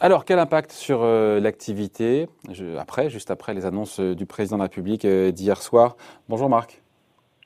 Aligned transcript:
Alors, 0.00 0.24
quel 0.24 0.38
impact 0.38 0.72
sur 0.72 1.04
l'activité? 1.04 2.26
Après, 2.78 3.10
juste 3.10 3.30
après 3.30 3.52
les 3.52 3.66
annonces 3.66 4.00
du 4.00 4.24
président 4.24 4.56
de 4.56 4.60
la 4.60 4.64
République 4.64 5.06
d'hier 5.06 5.60
soir 5.60 5.96
Bonjour 6.28 6.48
Marc. 6.48 6.82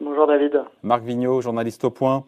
Bonjour 0.01 0.27
David. 0.27 0.63
Marc 0.83 1.03
Vigneault, 1.03 1.41
journaliste 1.41 1.85
au 1.85 1.91
point. 1.91 2.25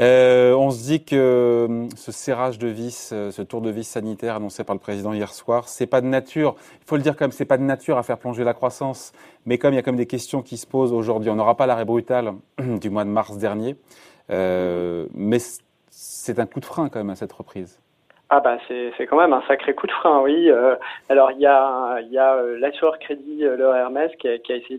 Euh, 0.00 0.52
on 0.54 0.70
se 0.70 0.84
dit 0.84 1.04
que 1.04 1.16
euh, 1.16 1.88
ce 1.96 2.12
serrage 2.12 2.58
de 2.58 2.68
vis, 2.68 3.10
euh, 3.12 3.32
ce 3.32 3.42
tour 3.42 3.60
de 3.60 3.70
vis 3.70 3.82
sanitaire 3.82 4.36
annoncé 4.36 4.62
par 4.62 4.76
le 4.76 4.80
président 4.80 5.12
hier 5.12 5.32
soir, 5.32 5.68
c'est 5.68 5.86
pas 5.86 6.00
de 6.00 6.06
nature. 6.06 6.54
Il 6.80 6.86
faut 6.86 6.96
le 6.96 7.02
dire 7.02 7.16
comme 7.16 7.32
c'est 7.32 7.44
pas 7.44 7.58
de 7.58 7.64
nature 7.64 7.98
à 7.98 8.04
faire 8.04 8.18
plonger 8.18 8.44
la 8.44 8.54
croissance. 8.54 9.12
Mais 9.44 9.58
comme 9.58 9.72
il 9.72 9.76
y 9.76 9.80
a 9.80 9.82
comme 9.82 9.96
des 9.96 10.06
questions 10.06 10.42
qui 10.42 10.56
se 10.56 10.66
posent 10.66 10.92
aujourd'hui, 10.92 11.30
on 11.30 11.34
n'aura 11.34 11.56
pas 11.56 11.66
l'arrêt 11.66 11.84
brutal 11.84 12.34
du 12.58 12.90
mois 12.90 13.04
de 13.04 13.10
mars 13.10 13.36
dernier. 13.38 13.76
mais 14.28 15.38
c'est 15.90 16.38
un 16.38 16.46
coup 16.46 16.60
de 16.60 16.64
frein 16.66 16.88
quand 16.88 17.00
même 17.00 17.10
à 17.10 17.16
cette 17.16 17.32
reprise. 17.32 17.80
Ah 18.30 18.40
bah 18.40 18.58
c'est 18.68 19.06
quand 19.06 19.16
même 19.16 19.32
un 19.32 19.40
sacré 19.48 19.74
coup 19.74 19.86
de 19.86 19.92
frein, 19.92 20.20
oui. 20.20 20.50
Euh, 20.50 20.76
alors 21.08 21.32
il 21.32 21.40
y 21.40 21.46
a 21.46 21.98
y 22.10 22.18
a 22.18 22.34
euh, 22.34 22.58
l'assureur 22.58 22.98
crédit 22.98 23.42
euh, 23.42 23.56
le 23.56 23.64
Hermès 23.74 24.10
qui 24.20 24.28
a, 24.28 24.36
qui 24.36 24.52
a 24.52 24.56
essayé 24.56 24.78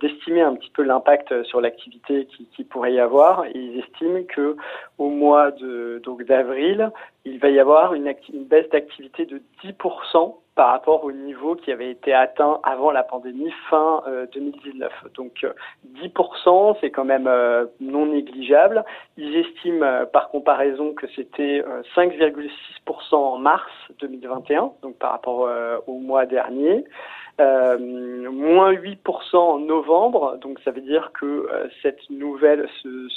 d'estimer 0.00 0.40
un 0.42 0.56
petit 0.56 0.70
peu 0.70 0.82
l'impact 0.82 1.44
sur 1.44 1.60
l'activité 1.60 2.26
qui, 2.26 2.46
qui, 2.46 2.64
pourrait 2.64 2.94
y 2.94 2.98
avoir. 2.98 3.44
Et 3.46 3.52
ils 3.54 3.78
estiment 3.78 4.24
que 4.24 4.56
au 4.98 5.10
mois 5.10 5.52
de 5.52 6.02
donc 6.04 6.24
d'avril, 6.24 6.90
il 7.28 7.38
va 7.38 7.50
y 7.50 7.60
avoir 7.60 7.94
une, 7.94 8.12
baisse 8.44 8.68
d'activité 8.70 9.26
de 9.26 9.42
10% 9.64 10.34
par 10.54 10.70
rapport 10.70 11.04
au 11.04 11.12
niveau 11.12 11.54
qui 11.54 11.70
avait 11.70 11.90
été 11.90 12.12
atteint 12.12 12.58
avant 12.64 12.90
la 12.90 13.04
pandémie 13.04 13.52
fin 13.70 14.02
2019. 14.32 14.90
Euh, 14.90 15.08
Donc 15.14 15.46
10%, 15.94 16.70
euh, 16.70 16.74
c'est 16.80 16.90
quand 16.90 17.04
même 17.04 17.28
euh, 17.28 17.66
non 17.80 18.06
négligeable. 18.06 18.84
Ils 19.16 19.36
estiment 19.36 20.04
par 20.12 20.30
comparaison 20.30 20.94
que 20.94 21.06
c'était 21.14 21.62
5,6% 21.94 23.14
en 23.14 23.38
mars 23.38 23.70
2021, 24.00 24.72
donc 24.82 24.96
par 24.96 25.12
rapport 25.12 25.48
au 25.86 25.98
mois 25.98 26.26
dernier. 26.26 26.84
moins 27.38 28.72
8% 28.72 29.36
en 29.36 29.58
novembre, 29.60 30.38
donc 30.40 30.58
ça 30.64 30.72
veut 30.72 30.80
dire 30.80 31.12
que 31.12 31.48
cette 31.82 32.10
nouvelle, 32.10 32.68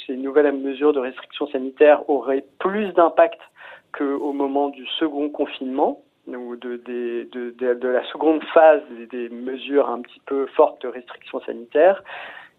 ces 0.06 0.16
nouvelles 0.16 0.52
mesures 0.52 0.92
de 0.92 1.00
restriction 1.00 1.48
sanitaire 1.48 2.08
auraient 2.08 2.44
plus 2.60 2.92
d'impact 2.92 3.40
qu'au 3.96 4.32
moment 4.32 4.68
du 4.68 4.86
second 4.98 5.28
confinement 5.30 6.02
ou 6.26 6.56
de, 6.56 6.76
de, 6.76 7.28
de, 7.32 7.74
de, 7.74 7.88
la 7.88 8.04
seconde 8.12 8.42
phase 8.54 8.82
des 9.10 9.28
mesures 9.28 9.88
un 9.88 10.00
petit 10.00 10.20
peu 10.26 10.46
fortes 10.54 10.82
de 10.82 10.88
restrictions 10.88 11.40
sanitaires 11.40 12.02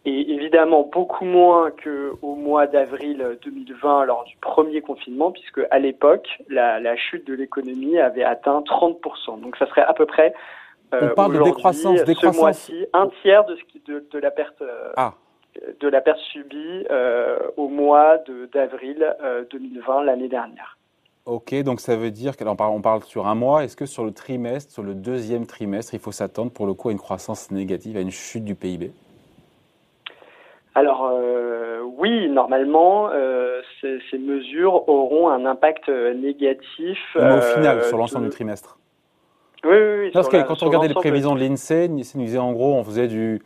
et 0.06 0.34
évidemment 0.34 0.84
beaucoup 0.84 1.24
moins 1.24 1.72
qu'au 1.72 2.36
mois 2.36 2.68
d'avril 2.68 3.38
2020 3.44 4.06
lors 4.06 4.26
du 4.26 4.36
premier 4.38 4.82
confinement, 4.82 5.32
puisque 5.32 5.62
à 5.72 5.80
l'époque, 5.80 6.28
la, 6.50 6.80
la, 6.80 6.98
chute 6.98 7.26
de 7.26 7.34
l'économie 7.34 7.98
avait 8.00 8.24
atteint 8.24 8.60
30%. 8.62 9.40
Donc 9.40 9.56
ça 9.56 9.66
serait 9.68 9.84
à 9.84 9.94
peu 9.94 10.06
près 10.06 10.34
euh, 10.94 11.10
On 11.12 11.16
parle 11.16 11.38
de 11.38 11.44
décroissance, 11.44 12.04
décroissance. 12.04 12.36
ce 12.36 12.42
mois-ci, 12.42 12.86
un 12.92 13.08
tiers 13.22 13.46
de, 13.46 13.56
ce 13.56 13.64
qui, 13.64 13.82
de, 13.88 14.06
de 14.12 14.20
la 14.20 14.32
perte 14.32 14.62
euh, 14.62 14.92
ah. 14.98 15.14
de 15.80 15.88
la 15.88 16.02
perte 16.02 16.20
subie 16.20 16.86
euh, 16.92 17.40
au 17.56 17.70
mois 17.70 18.18
d'avril 18.52 19.16
2020 19.52 20.04
l'année 20.04 20.28
dernière. 20.28 20.78
Ok, 21.26 21.56
donc 21.64 21.80
ça 21.80 21.96
veut 21.96 22.12
dire 22.12 22.36
qu'on 22.36 22.56
parle, 22.58 22.72
on 22.74 22.82
parle 22.82 23.02
sur 23.04 23.28
un 23.28 23.36
mois. 23.36 23.64
Est-ce 23.64 23.78
que 23.78 23.86
sur 23.86 24.04
le 24.04 24.12
trimestre, 24.12 24.74
sur 24.74 24.84
le 24.84 24.94
deuxième 24.94 25.46
trimestre, 25.46 25.94
il 25.94 26.02
faut 26.02 26.12
s'attendre 26.12 26.52
pour 26.52 26.68
le 26.68 26.74
coup 26.74 26.90
à 26.90 26.92
une 26.92 27.00
croissance 27.00 27.50
négative, 27.50 27.96
à 27.96 28.02
une 28.02 28.12
chute 28.12 28.44
du 28.44 28.56
PIB 28.56 28.92
alors 30.76 31.08
euh, 31.14 31.82
oui, 31.98 32.30
normalement, 32.30 33.10
euh, 33.12 33.62
ces, 33.80 34.00
ces, 34.10 34.18
mesures 34.18 34.90
auront 34.90 35.30
un 35.30 35.46
impact 35.46 35.88
euh, 35.88 36.16
négatif. 36.16 36.98
Mais 37.16 37.38
au 37.38 37.42
final, 37.42 37.84
sur 37.84 37.98
l'ensemble 37.98 38.26
du 38.26 38.32
trimestre. 38.32 38.80
Oui, 39.64 39.70
oui, 39.72 40.00
oui. 40.00 40.12
Parce 40.12 40.28
que 40.28 40.42
quand 40.42 40.64
on 40.64 40.66
regardait 40.66 40.88
les 40.88 40.96
prévisions 40.96 41.36
de 41.36 41.40
l'INSEE, 41.40 41.90
l'INSEE 41.90 42.18
nous 42.18 42.26
disait 42.26 42.40
en 42.40 42.54
gros, 42.54 42.74
on 42.74 42.84
faisait 42.84 43.08
du, 43.08 43.40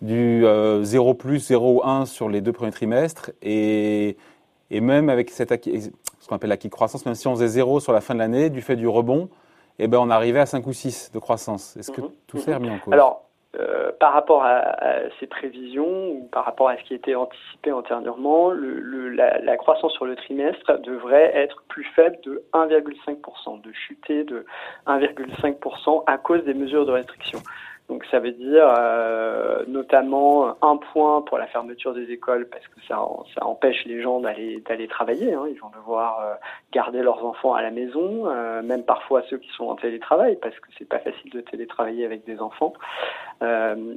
du 0.00 0.42
0 0.82 1.12
plus, 1.12 1.38
0 1.40 1.84
1 1.84 2.06
sur 2.06 2.30
les 2.30 2.40
deux 2.40 2.52
premiers 2.52 2.72
trimestres. 2.72 3.30
Et, 3.42 4.16
et 4.74 4.80
même 4.80 5.08
avec 5.08 5.30
cette, 5.30 5.52
ce 5.64 6.28
qu'on 6.28 6.34
appelle 6.34 6.50
l'acquis 6.50 6.68
de 6.68 6.72
croissance, 6.72 7.06
même 7.06 7.14
si 7.14 7.28
on 7.28 7.34
faisait 7.34 7.46
zéro 7.46 7.78
sur 7.78 7.92
la 7.92 8.00
fin 8.00 8.14
de 8.14 8.18
l'année, 8.18 8.50
du 8.50 8.60
fait 8.60 8.74
du 8.74 8.88
rebond, 8.88 9.28
eh 9.78 9.86
ben, 9.86 9.98
on 9.98 10.10
arrivait 10.10 10.40
à 10.40 10.46
5 10.46 10.66
ou 10.66 10.72
6 10.72 11.12
de 11.12 11.18
croissance. 11.20 11.76
Est-ce 11.76 11.92
que 11.92 12.00
mhm. 12.00 12.10
tout 12.26 12.38
ça 12.38 12.50
est 12.50 12.54
remis 12.56 12.70
en 12.70 12.78
cause? 12.78 12.92
Alors, 12.92 13.22
euh, 13.60 13.92
par 14.00 14.12
rapport 14.12 14.42
à, 14.42 14.74
ces 15.20 15.28
prévisions 15.28 16.08
ou 16.08 16.28
par 16.32 16.44
rapport 16.44 16.68
à 16.68 16.76
ce 16.76 16.82
qui 16.82 16.94
était 16.94 17.14
anticipé 17.14 17.70
antérieurement, 17.70 18.50
le, 18.50 19.10
la, 19.10 19.38
la, 19.38 19.56
croissance 19.56 19.92
sur 19.92 20.06
le 20.06 20.16
trimestre 20.16 20.80
devrait 20.80 21.30
être 21.36 21.62
plus 21.68 21.84
faible 21.94 22.18
de 22.24 22.42
1,5%, 22.52 23.60
de 23.60 23.72
chuter 23.72 24.24
de 24.24 24.44
1,5% 24.88 26.02
à 26.08 26.18
cause 26.18 26.42
des 26.44 26.54
mesures 26.54 26.84
de 26.84 26.90
restriction. 26.90 27.38
Donc 27.90 28.02
ça 28.10 28.18
veut 28.18 28.32
dire 28.32 28.74
euh, 28.78 29.62
notamment 29.68 30.56
un 30.62 30.76
point 30.78 31.20
pour 31.20 31.36
la 31.36 31.46
fermeture 31.46 31.92
des 31.92 32.10
écoles 32.10 32.48
parce 32.50 32.66
que 32.68 32.80
ça, 32.88 32.98
ça 33.34 33.44
empêche 33.44 33.84
les 33.84 34.00
gens 34.00 34.20
d'aller 34.20 34.62
d'aller 34.66 34.88
travailler. 34.88 35.34
Hein. 35.34 35.44
Ils 35.50 35.60
vont 35.60 35.68
devoir 35.68 36.20
euh, 36.20 36.34
garder 36.72 37.02
leurs 37.02 37.22
enfants 37.26 37.52
à 37.52 37.60
la 37.60 37.70
maison, 37.70 38.26
euh, 38.26 38.62
même 38.62 38.84
parfois 38.84 39.22
ceux 39.28 39.36
qui 39.36 39.50
sont 39.50 39.66
en 39.66 39.76
télétravail 39.76 40.38
parce 40.40 40.58
que 40.60 40.68
c'est 40.78 40.88
pas 40.88 40.98
facile 41.00 41.30
de 41.30 41.42
télétravailler 41.42 42.06
avec 42.06 42.24
des 42.24 42.40
enfants. 42.40 42.72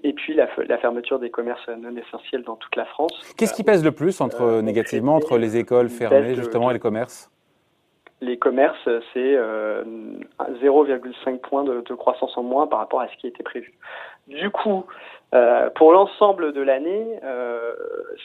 Et 0.04 0.12
puis 0.12 0.34
la, 0.34 0.50
la, 0.68 0.78
fermeture 0.78 1.20
des 1.20 1.30
commerces 1.30 1.70
non 1.70 1.96
essentiels 1.96 2.44
dans 2.44 2.58
toute 2.58 2.76
la 2.76 2.84
France. 2.84 3.14
Qu'est-ce 3.38 3.54
qui 3.54 3.64
pèse 3.64 3.82
le 3.82 3.94
plus 3.94 4.20
entre 4.20 4.62
négativement 4.62 5.16
entre 5.16 5.38
les 5.38 5.56
écoles 5.56 5.88
fermées 5.88 6.36
justement 6.36 6.70
et 6.70 6.74
les 6.74 6.80
commerces 6.80 7.32
les 8.20 8.38
commerces, 8.38 8.90
c'est 9.14 9.38
0,5 10.62 11.30
euh, 11.30 11.38
points 11.38 11.64
de, 11.64 11.94
croissance 11.94 12.38
en 12.38 12.44
moins 12.44 12.68
par 12.68 12.80
rapport 12.80 13.02
à 13.02 13.08
ce 13.08 13.16
qui 13.18 13.28
était 13.28 13.44
prévu. 13.44 13.74
Du 14.28 14.50
coup, 14.50 14.86
euh, 15.34 15.70
pour 15.72 15.92
l'ensemble 15.92 16.54
de 16.54 16.62
l'année, 16.62 17.20
euh, 17.24 17.74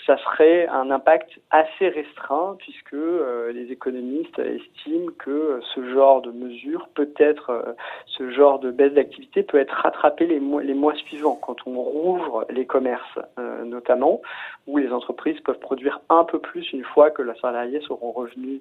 ça 0.06 0.16
serait 0.18 0.68
un 0.68 0.90
impact 0.92 1.30
assez 1.50 1.88
restreint 1.88 2.54
puisque 2.58 2.94
euh, 2.94 3.50
les 3.52 3.72
économistes 3.72 4.38
estiment 4.38 5.10
que 5.18 5.60
ce 5.74 5.92
genre 5.92 6.22
de 6.22 6.30
mesure 6.30 6.88
peut 6.94 7.12
être, 7.18 7.74
ce 8.06 8.30
genre 8.30 8.60
de 8.60 8.70
baisse 8.70 8.92
d'activité 8.92 9.42
peut 9.42 9.58
être 9.58 9.74
rattrapé 9.74 10.26
les 10.26 10.38
mois, 10.38 10.94
suivants 10.94 11.38
quand 11.40 11.56
on 11.66 11.80
rouvre 11.80 12.46
les 12.50 12.66
commerces 12.66 13.18
notamment, 13.64 14.20
où 14.66 14.78
les 14.78 14.92
entreprises 14.92 15.40
peuvent 15.40 15.58
produire 15.58 16.00
un 16.08 16.24
peu 16.24 16.38
plus 16.38 16.72
une 16.72 16.84
fois 16.84 17.10
que 17.10 17.22
les 17.22 17.34
salariés 17.40 17.80
seront 17.80 18.12
revenus 18.12 18.60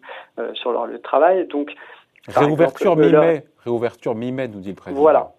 sur 0.53 0.71
leur 0.71 0.87
lieu 0.87 0.97
de 0.97 1.01
travail. 1.01 1.45
Donc, 1.47 1.73
réouverture 2.27 2.95
mi-mai, 2.95 3.43
réouverture 3.63 4.15
mi-mai, 4.15 4.47
nous 4.47 4.59
dit 4.59 4.69
le 4.69 4.75
président. 4.75 5.01
Voilà. 5.01 5.33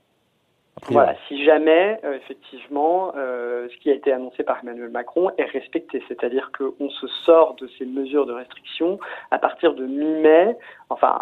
Voilà, 0.88 1.14
si 1.28 1.44
jamais, 1.44 2.00
euh, 2.02 2.16
effectivement, 2.16 3.12
euh, 3.16 3.68
ce 3.68 3.76
qui 3.76 3.90
a 3.90 3.94
été 3.94 4.10
annoncé 4.10 4.42
par 4.42 4.58
Emmanuel 4.62 4.88
Macron 4.88 5.30
est 5.36 5.44
respecté, 5.44 6.02
c'est-à-dire 6.08 6.50
qu'on 6.56 6.88
se 6.88 7.06
sort 7.24 7.54
de 7.56 7.68
ces 7.78 7.84
mesures 7.84 8.26
de 8.26 8.32
restriction 8.32 8.98
à 9.30 9.38
partir 9.38 9.74
de 9.74 9.84
mi-mai, 9.86 10.56
enfin, 10.88 11.18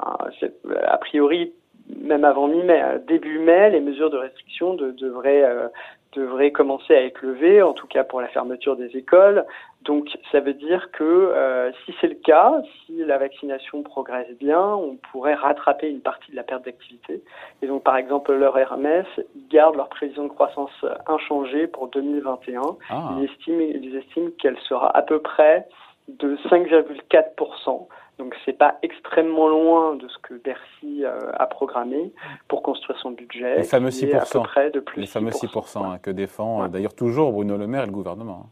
a 0.86 0.98
priori, 0.98 1.52
même 1.98 2.24
avant 2.24 2.46
mi-mai, 2.46 2.80
euh, 2.82 2.98
début 3.06 3.38
mai, 3.40 3.70
les 3.70 3.80
mesures 3.80 4.10
de 4.10 4.16
restriction 4.16 4.74
de, 4.74 4.92
devraient, 4.92 5.42
euh, 5.42 5.68
devraient 6.12 6.50
commencer 6.50 6.94
à 6.94 7.02
être 7.02 7.22
levées, 7.22 7.62
en 7.62 7.72
tout 7.72 7.86
cas 7.86 8.04
pour 8.04 8.20
la 8.20 8.28
fermeture 8.28 8.76
des 8.76 8.96
écoles. 8.96 9.44
Donc 9.82 10.08
ça 10.30 10.40
veut 10.40 10.52
dire 10.52 10.90
que 10.92 11.04
euh, 11.04 11.72
si 11.84 11.94
c'est 12.00 12.08
le 12.08 12.16
cas, 12.16 12.52
si 12.84 12.96
la 12.96 13.16
vaccination 13.16 13.82
progresse 13.82 14.28
bien, 14.38 14.60
on 14.60 14.96
pourrait 15.10 15.34
rattraper 15.34 15.88
une 15.88 16.00
partie 16.00 16.30
de 16.32 16.36
la 16.36 16.42
perte 16.42 16.64
d'activité. 16.64 17.22
Et 17.62 17.66
donc 17.66 17.82
par 17.82 17.96
exemple 17.96 18.34
leur 18.34 18.54
RMS 18.54 19.06
garde 19.50 19.76
leur 19.76 19.88
prévision 19.88 20.24
de 20.24 20.28
croissance 20.28 20.84
inchangée 21.06 21.66
pour 21.66 21.88
2021. 21.88 22.76
Ah. 22.90 23.14
Ils 23.16 23.24
estiment, 23.24 23.60
ils 23.60 23.96
estiment 23.96 24.30
qu'elle 24.38 24.58
sera 24.68 24.94
à 24.94 25.02
peu 25.02 25.20
près 25.20 25.66
de 26.08 26.36
5,4%. 26.48 27.86
Donc 28.20 28.36
c'est 28.44 28.52
pas 28.52 28.76
extrêmement 28.82 29.48
loin 29.48 29.94
de 29.96 30.06
ce 30.06 30.18
que 30.18 30.34
Bercy 30.34 31.04
euh, 31.04 31.32
a 31.38 31.46
programmé 31.46 32.12
pour 32.48 32.62
construire 32.62 32.98
son 33.00 33.12
budget. 33.12 33.56
Les 33.56 33.62
fameux 33.62 33.88
6%. 33.88 34.14
À 34.14 34.26
peu 34.30 34.40
près 34.40 34.70
de 34.70 34.80
plus 34.80 35.00
Les 35.00 35.06
fameux 35.06 35.30
6%, 35.30 35.82
hein, 35.82 35.98
que 36.02 36.10
défend 36.10 36.68
d'ailleurs 36.68 36.92
toujours 36.92 37.32
Bruno 37.32 37.56
Le 37.56 37.66
Maire 37.66 37.84
et 37.84 37.86
le 37.86 37.92
gouvernement. 37.92 38.50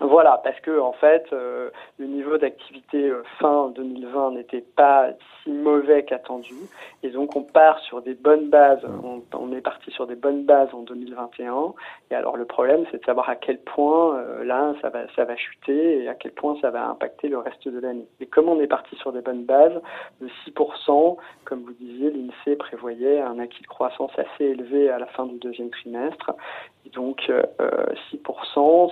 Voilà, 0.00 0.40
parce 0.42 0.58
que 0.60 0.80
en 0.80 0.92
fait, 0.92 1.24
euh, 1.32 1.70
le 1.98 2.06
niveau 2.06 2.36
d'activité 2.36 3.10
euh, 3.10 3.22
fin 3.38 3.68
2020 3.76 4.32
n'était 4.32 4.64
pas 4.74 5.10
si 5.42 5.50
mauvais 5.50 6.04
qu'attendu, 6.04 6.54
et 7.04 7.10
donc 7.10 7.36
on 7.36 7.42
part 7.42 7.78
sur 7.78 8.02
des 8.02 8.14
bonnes 8.14 8.50
bases. 8.50 8.84
On, 9.04 9.22
on, 9.32 9.52
est 9.52 9.60
parti 9.60 9.92
sur 9.92 10.08
des 10.08 10.16
bonnes 10.16 10.44
bases 10.44 10.74
en 10.74 10.82
2021. 10.82 11.74
Et 12.10 12.14
alors 12.16 12.36
le 12.36 12.44
problème, 12.44 12.84
c'est 12.90 12.98
de 12.98 13.04
savoir 13.04 13.28
à 13.28 13.36
quel 13.36 13.58
point 13.60 14.18
euh, 14.18 14.42
là 14.42 14.74
ça 14.82 14.88
va 14.88 15.06
ça 15.14 15.24
va 15.24 15.36
chuter 15.36 16.02
et 16.02 16.08
à 16.08 16.14
quel 16.14 16.32
point 16.32 16.56
ça 16.60 16.70
va 16.70 16.88
impacter 16.88 17.28
le 17.28 17.38
reste 17.38 17.68
de 17.68 17.78
l'année. 17.78 18.08
Et 18.18 18.26
comme 18.26 18.48
on 18.48 18.60
est 18.60 18.66
parti 18.66 18.96
sur 18.96 19.12
des 19.12 19.20
bonnes 19.20 19.44
bases, 19.44 19.80
de 20.20 20.28
6%, 20.44 21.16
comme 21.44 21.62
vous 21.62 21.72
disiez, 21.74 22.10
l'Insee 22.10 22.56
prévoyait 22.56 23.20
un 23.20 23.38
acquis 23.38 23.62
de 23.62 23.68
croissance 23.68 24.10
assez 24.18 24.44
élevé 24.44 24.90
à 24.90 24.98
la 24.98 25.06
fin 25.06 25.26
du 25.26 25.38
deuxième 25.38 25.70
trimestre, 25.70 26.32
Donc 26.94 27.30
6%, 28.12 28.90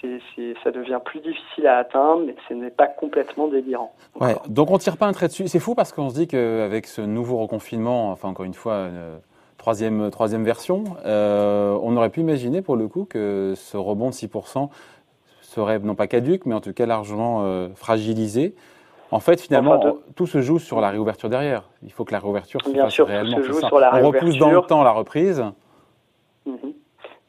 c'est, 0.00 0.54
ça 0.64 0.70
devient 0.70 1.00
plus 1.04 1.20
difficile 1.20 1.66
à 1.66 1.78
atteindre, 1.78 2.22
mais 2.26 2.34
ce 2.48 2.54
n'est 2.54 2.70
pas 2.70 2.86
complètement 2.86 3.48
délirant. 3.48 3.92
Ouais, 4.20 4.36
donc 4.48 4.70
on 4.70 4.74
ne 4.74 4.78
tire 4.78 4.96
pas 4.96 5.06
un 5.06 5.12
trait 5.12 5.28
dessus. 5.28 5.48
C'est 5.48 5.58
fou 5.58 5.74
parce 5.74 5.92
qu'on 5.92 6.08
se 6.08 6.14
dit 6.14 6.26
qu'avec 6.26 6.86
ce 6.86 7.02
nouveau 7.02 7.36
reconfinement, 7.38 8.10
enfin 8.10 8.28
encore 8.28 8.46
une 8.46 8.54
fois, 8.54 8.88
troisième, 9.58 10.10
troisième 10.10 10.44
version, 10.44 10.84
on 11.04 11.96
aurait 11.96 12.10
pu 12.10 12.20
imaginer 12.20 12.62
pour 12.62 12.76
le 12.76 12.88
coup 12.88 13.04
que 13.04 13.52
ce 13.56 13.76
rebond 13.76 14.08
de 14.08 14.14
6% 14.14 14.68
serait 15.42 15.78
non 15.80 15.94
pas 15.94 16.06
caduque, 16.06 16.46
mais 16.46 16.54
en 16.54 16.60
tout 16.60 16.72
cas 16.72 16.86
largement 16.86 17.68
fragilisé. 17.74 18.54
En 19.10 19.20
fait, 19.20 19.42
finalement, 19.42 19.78
tout 20.16 20.26
se 20.26 20.40
joue 20.40 20.58
sur 20.58 20.80
la 20.80 20.88
réouverture 20.88 21.28
derrière. 21.28 21.68
Il 21.82 21.92
faut 21.92 22.06
que 22.06 22.12
la 22.12 22.18
réouverture 22.18 22.64
se 22.64 22.70
Bien 22.70 22.84
fasse 22.84 22.94
sûr, 22.94 23.06
réellement. 23.06 23.36
Tout 23.36 23.42
se 23.42 23.52
joue 23.52 23.66
sur 23.66 23.78
la 23.78 23.94
On 23.96 24.06
repousse 24.06 24.38
dans 24.38 24.50
le 24.50 24.62
temps 24.62 24.82
la 24.82 24.92
reprise. 24.92 25.44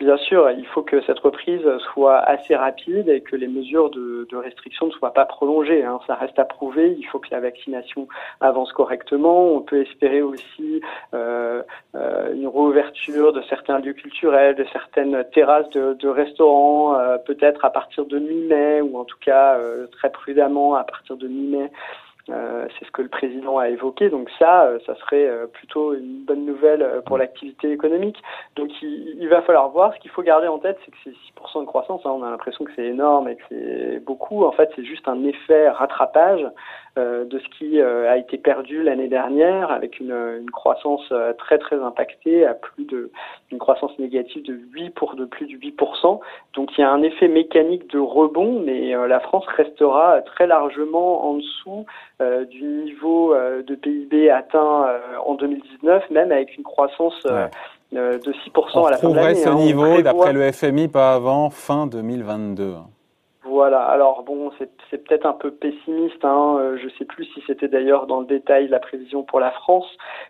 Bien 0.03 0.17
sûr, 0.17 0.51
il 0.51 0.65
faut 0.65 0.81
que 0.81 1.01
cette 1.03 1.19
reprise 1.19 1.65
soit 1.93 2.17
assez 2.17 2.57
rapide 2.57 3.07
et 3.07 3.21
que 3.21 3.37
les 3.37 3.47
mesures 3.47 3.89
de, 3.89 4.27
restriction 4.35 4.87
ne 4.87 4.91
soient 4.91 5.13
pas 5.13 5.23
prolongées. 5.23 5.85
Hein. 5.85 5.97
Ça 6.07 6.15
reste 6.15 6.37
à 6.37 6.43
prouver. 6.43 6.93
Il 6.99 7.05
faut 7.05 7.19
que 7.19 7.29
la 7.31 7.39
vaccination 7.39 8.09
avance 8.41 8.73
correctement. 8.73 9.53
On 9.53 9.61
peut 9.61 9.81
espérer 9.81 10.21
aussi 10.21 10.81
euh, 11.13 11.63
euh, 11.95 12.33
une 12.33 12.47
réouverture 12.47 13.31
de 13.31 13.41
certains 13.43 13.79
lieux 13.79 13.93
culturels, 13.93 14.55
de 14.55 14.65
certaines 14.73 15.23
terrasses 15.31 15.69
de, 15.69 16.07
restaurants, 16.09 16.99
euh, 16.99 17.17
peut-être 17.19 17.63
à 17.63 17.69
partir 17.69 18.05
de 18.05 18.19
mi-mai 18.19 18.81
ou 18.81 18.97
en 18.97 19.05
tout 19.05 19.19
cas 19.21 19.57
très 19.93 20.11
prudemment 20.11 20.75
à 20.75 20.83
partir 20.83 21.15
de 21.15 21.29
mi-mai. 21.29 21.71
Euh, 22.29 22.67
c'est 22.79 22.85
ce 22.85 22.91
que 22.91 23.01
le 23.01 23.09
président 23.09 23.57
a 23.57 23.67
évoqué. 23.67 24.09
Donc 24.09 24.29
ça, 24.39 24.63
euh, 24.63 24.79
ça 24.85 24.95
serait 24.95 25.27
euh, 25.27 25.45
plutôt 25.45 25.93
une 25.93 26.23
bonne 26.23 26.45
nouvelle 26.45 27.01
pour 27.05 27.17
l'activité 27.17 27.71
économique. 27.71 28.17
Donc 28.55 28.69
il, 28.81 29.17
il, 29.19 29.27
va 29.27 29.41
falloir 29.41 29.69
voir. 29.69 29.93
Ce 29.93 29.99
qu'il 29.99 30.11
faut 30.11 30.21
garder 30.21 30.47
en 30.47 30.57
tête, 30.57 30.77
c'est 30.85 30.91
que 30.91 30.97
c'est 31.03 31.59
6% 31.59 31.61
de 31.61 31.65
croissance. 31.65 32.01
Hein, 32.05 32.11
on 32.11 32.23
a 32.23 32.29
l'impression 32.29 32.63
que 32.63 32.71
c'est 32.75 32.85
énorme 32.85 33.27
et 33.27 33.35
que 33.35 33.43
c'est 33.49 33.99
beaucoup. 34.05 34.45
En 34.45 34.53
fait, 34.53 34.69
c'est 34.75 34.85
juste 34.85 35.07
un 35.09 35.21
effet 35.25 35.69
rattrapage 35.69 36.47
euh, 36.99 37.25
de 37.25 37.39
ce 37.39 37.47
qui 37.57 37.81
euh, 37.81 38.07
a 38.07 38.17
été 38.17 38.37
perdu 38.37 38.83
l'année 38.83 39.07
dernière, 39.07 39.71
avec 39.71 39.99
une, 39.99 40.11
une 40.11 40.51
croissance 40.51 41.01
euh, 41.11 41.33
très 41.33 41.57
très 41.57 41.81
impactée, 41.81 42.45
à 42.45 42.53
plus 42.53 42.85
de 42.85 43.09
une 43.51 43.57
croissance 43.57 43.97
négative 43.97 44.43
de 44.43 44.53
8 44.53 44.91
pour 44.91 45.15
de 45.15 45.25
plus 45.25 45.47
de 45.47 45.57
8%. 45.57 46.19
Donc 46.53 46.69
il 46.77 46.81
y 46.81 46.83
a 46.83 46.91
un 46.91 47.01
effet 47.01 47.27
mécanique 47.27 47.89
de 47.89 47.97
rebond, 47.97 48.61
mais 48.63 48.93
la 49.07 49.19
France 49.19 49.45
restera 49.47 50.21
très 50.21 50.45
largement 50.45 51.25
en 51.27 51.33
dessous 51.33 51.87
du 52.19 52.63
niveau 52.63 53.35
de 53.35 53.75
PIB 53.75 54.29
atteint 54.29 54.87
en 55.25 55.35
2019, 55.35 56.09
même 56.11 56.31
avec 56.31 56.55
une 56.57 56.63
croissance 56.63 57.21
de 57.91 58.19
6% 58.19 58.87
à 58.87 58.91
la 58.91 58.97
fin 58.97 59.09
de 59.09 59.15
l'année. 59.15 59.35
ce 59.35 59.49
hein. 59.49 59.55
niveau, 59.55 60.01
d'après 60.01 60.33
le 60.33 60.51
FMI, 60.51 60.87
pas 60.87 61.13
avant 61.13 61.49
fin 61.49 61.87
2022. 61.87 62.75
Voilà. 63.53 63.81
Alors 63.81 64.23
bon, 64.23 64.51
c'est 64.57 65.03
peut-être 65.05 65.25
un 65.25 65.33
peu 65.33 65.51
pessimiste. 65.51 66.23
Hein. 66.23 66.57
Euh, 66.59 66.77
je 66.77 66.85
ne 66.85 66.89
sais 66.91 67.05
plus 67.05 67.25
si 67.25 67.43
c'était 67.45 67.67
d'ailleurs 67.67 68.07
dans 68.07 68.21
le 68.21 68.25
détail 68.25 68.67
la 68.67 68.79
prévision 68.79 69.23
pour 69.23 69.39
la 69.39 69.51
France, 69.51 69.85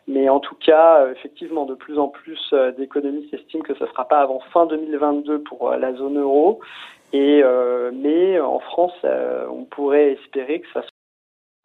mais 0.08 0.30
en 0.30 0.40
tout 0.40 0.56
cas, 0.56 1.02
euh, 1.02 1.14
effectivement, 1.14 1.66
de 1.66 1.76
plus 1.76 2.00
en 2.00 2.08
plus 2.10 2.40
euh, 2.54 2.72
d'économistes 2.72 3.34
estiment 3.34 3.64
que 3.64 3.76
ce 3.76 3.84
ne 3.84 3.90
sera 3.90 4.08
pas 4.08 4.20
avant 4.20 4.40
fin 4.52 4.66
2022 4.66 5.40
pour 5.44 5.72
la 5.72 5.94
zone 5.94 6.20
euro. 6.20 6.60
Et 7.14 7.44
mais 7.94 8.40
en 8.40 8.60
France, 8.60 8.94
on 9.04 9.66
pourrait 9.66 10.14
espérer 10.14 10.62
que 10.62 10.68
ça 10.74 10.82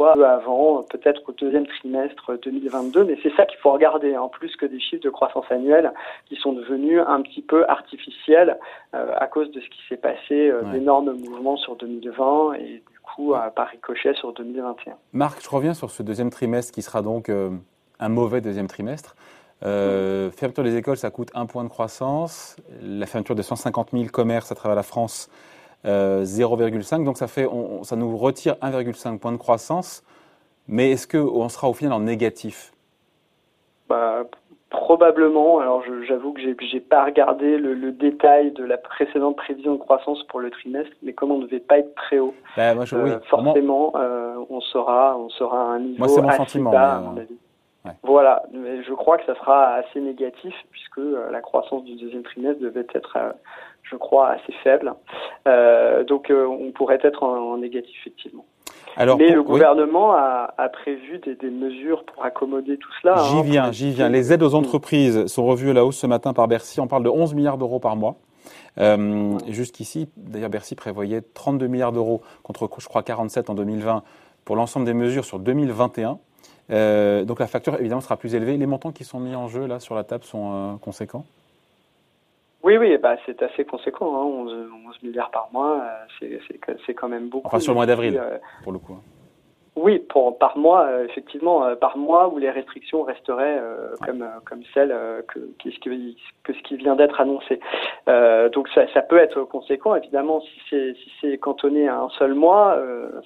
avant, 0.06 0.84
peut-être 0.84 1.22
au 1.26 1.32
deuxième 1.32 1.66
trimestre 1.66 2.38
2022, 2.42 3.04
mais 3.04 3.18
c'est 3.22 3.34
ça 3.34 3.46
qu'il 3.46 3.58
faut 3.58 3.72
regarder, 3.72 4.16
en 4.16 4.28
plus 4.28 4.54
que 4.56 4.66
des 4.66 4.78
chiffres 4.78 5.02
de 5.02 5.10
croissance 5.10 5.46
annuelle 5.50 5.92
qui 6.26 6.36
sont 6.36 6.52
devenus 6.52 7.00
un 7.06 7.20
petit 7.22 7.42
peu 7.42 7.68
artificiels 7.68 8.58
euh, 8.94 9.12
à 9.16 9.26
cause 9.26 9.50
de 9.50 9.60
ce 9.60 9.68
qui 9.68 9.80
s'est 9.88 9.96
passé, 9.96 10.50
euh, 10.50 10.62
d'énormes 10.72 11.12
mouvements 11.12 11.56
sur 11.56 11.76
2020 11.76 12.54
et 12.54 12.82
du 12.90 12.98
coup 13.02 13.34
à 13.34 13.50
par 13.50 13.68
ricochet 13.68 14.14
sur 14.14 14.32
2021. 14.32 14.94
Marc, 15.12 15.42
je 15.42 15.50
reviens 15.50 15.74
sur 15.74 15.90
ce 15.90 16.02
deuxième 16.02 16.30
trimestre 16.30 16.72
qui 16.72 16.82
sera 16.82 17.02
donc 17.02 17.28
euh, 17.28 17.50
un 17.98 18.08
mauvais 18.08 18.40
deuxième 18.40 18.68
trimestre. 18.68 19.16
Euh, 19.64 20.30
fermeture 20.30 20.62
des 20.62 20.76
écoles, 20.76 20.96
ça 20.96 21.10
coûte 21.10 21.30
un 21.34 21.46
point 21.46 21.64
de 21.64 21.68
croissance. 21.68 22.56
La 22.80 23.06
fermeture 23.06 23.34
de 23.34 23.42
150 23.42 23.90
000 23.92 24.04
commerces 24.12 24.52
à 24.52 24.54
travers 24.54 24.76
la 24.76 24.82
France, 24.82 25.28
0,5. 25.84 27.00
Euh, 27.00 27.04
Donc 27.04 27.16
ça, 27.16 27.28
fait, 27.28 27.46
on, 27.46 27.84
ça 27.84 27.96
nous 27.96 28.16
retire 28.16 28.54
1,5 28.62 29.18
point 29.18 29.32
de 29.32 29.36
croissance. 29.36 30.02
Mais 30.66 30.90
est-ce 30.90 31.08
qu'on 31.08 31.48
sera 31.48 31.68
au 31.68 31.72
final 31.72 31.94
en 31.94 32.00
négatif? 32.00 32.72
Bah, 33.88 34.24
Probablement. 34.70 35.60
Alors 35.60 35.82
j'avoue 36.06 36.32
que 36.34 36.42
j'ai 36.42 36.54
n'ai 36.74 36.80
pas 36.80 37.04
regardé 37.04 37.56
le, 37.56 37.90
détail 37.90 38.50
de 38.52 38.64
la 38.64 38.76
précédente 38.76 39.36
prévision 39.36 39.74
de 39.74 39.78
croissance 39.78 40.22
pour 40.24 40.40
le 40.40 40.50
trimestre, 40.50 40.92
mais 41.02 41.14
comme 41.14 41.30
on 41.30 41.38
ne 41.38 41.46
devait 41.46 41.58
pas 41.58 41.78
être 41.78 41.94
très 41.94 42.18
haut, 42.18 42.34
bah, 42.54 42.74
moi, 42.74 42.84
je, 42.84 42.94
oui, 42.96 43.10
euh, 43.10 43.20
forcément 43.30 43.92
euh, 43.96 44.34
on 44.50 44.60
sera 44.60 45.16
on 45.16 45.30
sera 45.30 45.58
à 45.58 45.74
un 45.74 45.80
niveau 45.80 46.04
moi, 46.06 46.22
mon 46.22 46.28
assez 46.28 46.36
sentiment, 46.36 46.70
bas 46.70 46.96
à 46.96 47.00
mon 47.00 47.16
avis. 47.16 47.37
Ouais. 47.84 47.92
Voilà, 48.02 48.42
mais 48.52 48.82
je 48.82 48.92
crois 48.92 49.18
que 49.18 49.24
ça 49.24 49.34
sera 49.36 49.74
assez 49.74 50.00
négatif 50.00 50.54
puisque 50.70 51.00
la 51.30 51.40
croissance 51.40 51.84
du 51.84 51.94
deuxième 51.94 52.24
trimestre 52.24 52.60
devait 52.60 52.86
être 52.94 53.16
je 53.90 53.96
crois, 53.96 54.30
assez 54.30 54.52
faible. 54.62 54.94
Euh, 55.46 56.04
donc 56.04 56.30
euh, 56.30 56.46
on 56.46 56.72
pourrait 56.72 56.98
être 57.02 57.22
en, 57.22 57.56
négatif, 57.58 57.96
effectivement. 58.00 58.44
Alors, 58.96 59.16
Mais 59.16 59.30
le 59.30 59.42
gouvernement 59.42 60.12
a, 60.12 60.52
a, 60.58 60.68
prévu 60.68 61.18
des, 61.18 61.36
des, 61.36 61.50
mesures 61.50 62.04
pour 62.04 62.24
accommoder 62.24 62.78
tout 62.78 62.90
cela. 63.00 63.16
J'y 63.16 63.36
hein, 63.36 63.42
viens, 63.42 63.72
j'y 63.72 63.90
viens. 63.90 64.08
Les 64.08 64.32
aides 64.32 64.42
aux 64.42 64.54
entreprises 64.54 65.26
sont 65.26 65.46
revues 65.46 65.70
à 65.70 65.72
la 65.72 65.84
hausse 65.84 65.98
ce 65.98 66.06
matin 66.06 66.32
par 66.32 66.48
Bercy. 66.48 66.80
On 66.80 66.88
parle 66.88 67.04
de 67.04 67.08
11 67.08 67.34
milliards 67.34 67.58
d'euros 67.58 67.78
par 67.78 67.94
mois. 67.94 68.16
Euh, 68.78 69.38
Jusqu'ici, 69.48 70.08
d'ailleurs, 70.16 70.50
Bercy 70.50 70.74
prévoyait 70.74 71.22
32 71.22 71.68
milliards 71.68 71.92
d'euros 71.92 72.22
contre, 72.42 72.68
je 72.78 72.88
crois, 72.88 73.02
47 73.02 73.50
en 73.50 73.54
2020 73.54 74.02
pour 74.44 74.56
l'ensemble 74.56 74.86
des 74.86 74.94
mesures 74.94 75.24
sur 75.24 75.38
2021. 75.38 76.18
Euh, 76.70 77.24
donc 77.24 77.40
la 77.40 77.46
facture, 77.46 77.78
évidemment, 77.78 78.00
sera 78.00 78.16
plus 78.16 78.34
élevée. 78.34 78.56
Les 78.56 78.66
montants 78.66 78.92
qui 78.92 79.04
sont 79.04 79.20
mis 79.20 79.34
en 79.34 79.48
jeu 79.48 79.66
là 79.66 79.80
sur 79.80 79.94
la 79.94 80.04
table 80.04 80.24
sont 80.24 80.52
euh, 80.52 80.76
conséquents? 80.76 81.24
Oui, 82.62 82.76
oui, 82.76 82.98
bah, 82.98 83.16
c'est 83.24 83.40
assez 83.42 83.64
conséquent, 83.64 84.20
hein, 84.20 84.24
11, 84.24 84.70
11, 84.88 85.02
milliards 85.02 85.30
par 85.30 85.48
mois, 85.52 85.80
euh, 86.20 86.38
c'est 86.84 86.94
quand 86.94 87.08
même 87.08 87.28
beaucoup. 87.28 87.46
Enfin, 87.46 87.60
sur 87.60 87.72
le 87.72 87.76
mois 87.76 87.86
d'avril, 87.86 88.20
pour 88.62 88.72
le 88.72 88.78
coup. 88.78 88.94
Hein. 88.94 89.02
Oui, 89.80 90.00
pour, 90.00 90.36
par 90.38 90.58
mois, 90.58 90.86
euh, 90.86 91.04
effectivement, 91.04 91.64
euh, 91.64 91.76
par 91.76 91.96
mois 91.96 92.28
où 92.28 92.38
les 92.38 92.50
restrictions 92.50 93.04
resteraient 93.04 93.58
euh, 93.60 93.94
comme, 94.04 94.28
comme 94.44 94.62
celles 94.74 94.92
que, 95.28 95.38
que, 95.38 95.68
que, 96.42 96.52
ce 96.52 96.62
qui 96.64 96.76
vient 96.76 96.96
d'être 96.96 97.20
annoncé. 97.20 97.60
donc 98.52 98.68
ça, 98.74 98.92
ça, 98.92 99.02
peut 99.02 99.18
être 99.18 99.44
conséquent, 99.44 99.94
évidemment, 99.94 100.40
si 100.40 100.60
c'est 100.68 100.94
si 100.94 101.12
c'est 101.20 101.38
cantonné 101.38 101.86
à 101.86 102.00
un 102.00 102.08
seul 102.18 102.34
mois, 102.34 102.76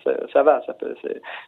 ça, 0.04 0.12
ça, 0.30 0.42
va. 0.42 0.61
Ça 0.66 0.75
peut, 0.75 0.94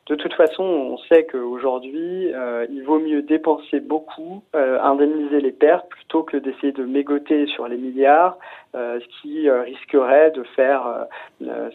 de 0.06 0.14
toute 0.14 0.32
façon, 0.34 0.62
on 0.62 0.96
sait 0.96 1.26
qu'aujourd'hui, 1.26 2.32
il 2.70 2.82
vaut 2.84 2.98
mieux 2.98 3.20
dépenser 3.20 3.80
beaucoup, 3.80 4.42
indemniser 4.54 5.40
les 5.40 5.52
pertes, 5.52 5.88
plutôt 5.88 6.22
que 6.22 6.38
d'essayer 6.38 6.72
de 6.72 6.84
mégoter 6.84 7.46
sur 7.46 7.68
les 7.68 7.76
milliards, 7.76 8.38
ce 8.74 9.22
qui 9.22 9.48
risquerait 9.48 10.32
de 10.32 10.42
faire 10.56 11.06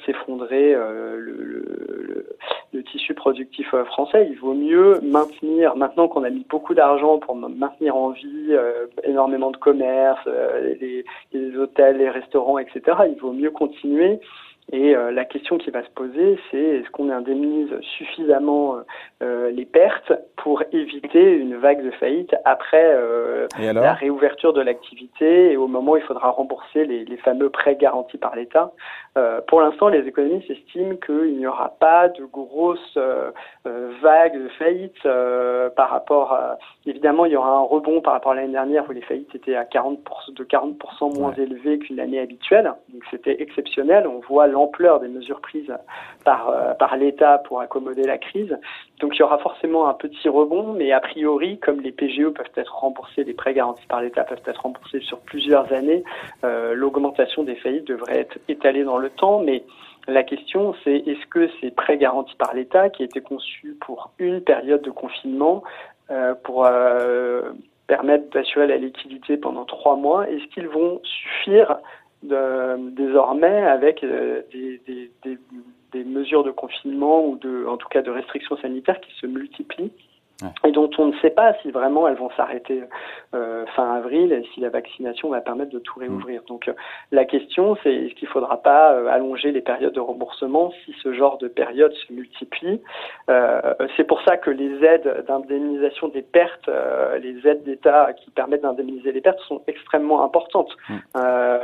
s'effondrer 0.06 0.74
le, 0.74 1.20
le, 1.20 2.26
le 2.74 2.84
tissu 2.84 3.14
productif 3.14 3.74
euh, 3.74 3.86
français. 3.86 4.28
Il 4.30 4.38
vaut 4.40 4.54
mieux 4.54 5.00
maintenir, 5.02 5.76
maintenant 5.76 6.08
qu'on 6.08 6.24
a 6.24 6.30
mis 6.30 6.46
beaucoup 6.50 6.74
d'argent 6.74 7.20
pour 7.20 7.36
maintenir 7.36 7.96
en 7.96 8.12
vie 8.12 8.48
euh, 8.52 8.88
énormément 9.04 9.52
de 9.52 9.58
commerces, 9.58 10.20
euh, 10.28 10.76
les, 10.80 11.06
les, 11.34 11.58
hôtels, 11.58 11.98
les 11.98 12.10
restaurants, 12.10 12.60
etc., 12.60 12.82
il 13.10 13.20
vaut 13.20 13.34
mieux 13.34 13.52
continuer 13.52 14.20
et 14.72 14.96
euh, 14.96 15.12
la 15.12 15.26
question 15.26 15.58
qui 15.58 15.72
va 15.72 15.84
se 15.84 15.90
poser, 15.90 16.40
c'est 16.52 16.58
est-ce 16.58 16.90
qu'on 16.92 17.10
indemnise 17.10 17.74
suffisamment 17.98 18.76
euh, 19.24 19.50
les 19.50 19.66
pertes 19.66 20.14
pour 20.38 20.62
éviter 20.72 21.34
une 21.34 21.56
vague 21.56 21.84
de 21.84 21.92
faillite 21.92 22.36
après 22.46 22.94
euh, 22.94 23.48
la 23.60 23.94
réouverture 23.94 24.54
de 24.54 24.62
l'activité 24.62 25.52
et 25.52 25.58
au 25.58 25.68
moment 25.68 25.94
où 25.94 25.98
il 25.98 26.04
faudra 26.04 26.30
rembourser 26.30 26.86
les, 26.86 27.04
les 27.04 27.18
fameux 27.18 27.50
prêts 27.50 27.76
garantis 27.76 28.18
par 28.18 28.36
l'État? 28.36 28.72
pour 29.48 29.60
l'instant, 29.60 29.90
les 29.90 30.08
économistes 30.08 30.50
estiment 30.50 30.96
qu'il 30.96 31.38
n'y 31.38 31.46
aura 31.46 31.76
pas 31.78 32.08
de 32.08 32.24
grosses 32.24 32.98
vagues 33.66 34.42
de 34.42 34.48
faillite 34.58 35.04
par 35.76 35.90
rapport 35.90 36.32
à... 36.32 36.58
Évidemment, 36.86 37.26
il 37.26 37.34
y 37.34 37.36
aura 37.36 37.50
un 37.50 37.64
rebond 37.64 38.00
par 38.00 38.14
rapport 38.14 38.32
à 38.32 38.36
l'année 38.36 38.54
dernière 38.54 38.86
où 38.88 38.94
les 38.94 39.02
faillites 39.02 39.36
étaient 39.36 39.58
à 39.58 39.66
40%, 39.66 39.98
de 40.36 40.44
40% 40.46 41.20
moins 41.20 41.34
élevées 41.34 41.80
qu'une 41.80 42.00
année 42.00 42.20
habituelle. 42.20 42.72
Donc 42.94 43.04
c'était 43.12 43.42
exceptionnel. 43.42 44.08
On 44.08 44.20
voit 44.20 44.48
l'ampleur 44.60 45.00
des 45.00 45.08
mesures 45.08 45.40
prises 45.40 45.74
par, 46.26 46.50
euh, 46.50 46.74
par 46.74 46.98
l'État 46.98 47.38
pour 47.38 47.62
accommoder 47.62 48.04
la 48.04 48.18
crise. 48.18 48.58
Donc 49.00 49.16
il 49.16 49.20
y 49.20 49.24
aura 49.24 49.38
forcément 49.38 49.88
un 49.88 49.94
petit 49.94 50.28
rebond, 50.28 50.74
mais 50.74 50.92
a 50.92 51.00
priori, 51.00 51.60
comme 51.60 51.80
les 51.80 51.92
PGE 51.92 52.30
peuvent 52.30 52.56
être 52.56 52.76
remboursés, 52.76 53.24
les 53.24 53.34
prêts 53.34 53.54
garantis 53.54 53.86
par 53.88 54.02
l'État 54.02 54.24
peuvent 54.24 54.42
être 54.46 54.62
remboursés 54.62 55.00
sur 55.02 55.20
plusieurs 55.20 55.72
années, 55.72 56.04
euh, 56.44 56.74
l'augmentation 56.74 57.44
des 57.44 57.56
faillites 57.56 57.88
devrait 57.88 58.20
être 58.20 58.38
étalée 58.50 58.84
dans 58.84 58.98
le 58.98 59.10
temps, 59.10 59.40
mais 59.40 59.64
la 60.08 60.24
question, 60.24 60.76
c'est 60.84 60.96
est-ce 60.96 61.26
que 61.28 61.50
ces 61.62 61.72
prêts 61.72 61.98
garantis 61.98 62.36
par 62.36 62.54
l'État, 62.54 62.90
qui 62.90 63.04
étaient 63.04 63.22
conçus 63.22 63.78
pour 63.80 64.12
une 64.18 64.42
période 64.42 64.82
de 64.82 64.92
confinement, 64.92 65.64
euh, 66.10 66.34
pour 66.44 66.66
permettre 67.90 68.30
d'assurer 68.30 68.68
la 68.68 68.78
liquidité 68.78 69.36
pendant 69.36 69.66
trois 69.66 69.96
mois. 69.96 70.30
Est-ce 70.30 70.46
qu'ils 70.54 70.68
vont 70.68 71.02
suffire 71.04 71.78
désormais 72.22 73.64
avec 73.66 74.02
des, 74.02 74.82
des, 74.86 75.12
des, 75.24 75.38
des, 75.92 76.04
mesures 76.04 76.44
de 76.44 76.52
confinement 76.52 77.26
ou 77.26 77.38
de, 77.38 77.66
en 77.66 77.78
tout 77.78 77.88
cas 77.88 78.02
de 78.02 78.12
restrictions 78.12 78.58
sanitaires 78.58 79.00
qui 79.00 79.12
se 79.20 79.26
multiplient 79.26 79.92
et 80.66 80.72
dont 80.72 80.90
on 80.98 81.08
ne 81.08 81.18
sait 81.20 81.30
pas 81.30 81.54
si 81.62 81.72
vraiment 81.72 82.08
elles 82.08 82.18
vont 82.18 82.30
s'arrêter 82.38 82.84
euh, 83.36 83.66
fin 83.76 83.96
avril 83.96 84.32
et 84.32 84.44
si 84.54 84.60
la 84.60 84.70
vaccination 84.70 85.30
va 85.30 85.42
permettre 85.42 85.72
de 85.72 85.80
tout 85.80 86.00
réouvrir. 86.00 86.42
Donc 86.48 86.68
euh, 86.68 86.74
la 87.12 87.26
question, 87.26 87.78
c'est 87.84 87.94
est-ce 87.94 88.16
qu'il 88.16 88.28
ne 88.28 88.34
faudra 88.34 88.62
pas 88.62 88.94
euh, 88.94 89.08
allonger 89.08 89.52
les 89.52 89.62
périodes 89.62 89.94
de 89.94 90.00
remboursement 90.00 90.72
si 90.86 90.96
ce 91.04 91.14
genre 91.14 91.38
de 91.38 91.48
période 91.48 91.94
se 91.94 92.14
multiplie 92.14 92.82
C'est 93.98 94.04
pour 94.06 94.22
ça 94.24 94.38
que 94.38 94.50
les 94.50 94.84
aides 94.84 95.26
d'indemnisation 95.28 96.08
des 96.08 96.22
pertes, 96.22 96.70
les 97.22 97.48
aides 97.48 97.64
d'État 97.64 98.14
qui 98.14 98.32
permettent 98.32 98.64
d'indemniser 98.64 99.12
les 99.12 99.22
pertes 99.22 99.40
sont 99.48 99.62
extrêmement 99.68 100.24
importantes. 100.24 100.76
Mm. 100.90 100.98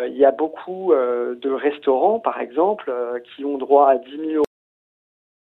Il 0.08 0.17
y 0.17 0.25
a 0.25 0.32
beaucoup 0.32 0.94
de 0.94 1.51
restaurants, 1.51 2.20
par 2.20 2.39
exemple, 2.39 2.91
qui 3.24 3.46
ont 3.46 3.58
droit 3.58 3.89
à 3.89 3.98
10 3.98 4.12
000 4.17 4.22
euros 4.36 4.46